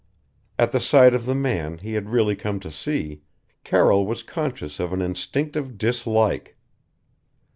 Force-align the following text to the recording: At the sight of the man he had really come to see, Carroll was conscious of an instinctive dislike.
At 0.57 0.71
the 0.71 0.79
sight 0.79 1.13
of 1.13 1.27
the 1.27 1.35
man 1.35 1.77
he 1.77 1.93
had 1.93 2.09
really 2.09 2.35
come 2.35 2.59
to 2.61 2.71
see, 2.71 3.21
Carroll 3.63 4.07
was 4.07 4.23
conscious 4.23 4.79
of 4.79 4.93
an 4.93 5.01
instinctive 5.03 5.77
dislike. 5.77 6.57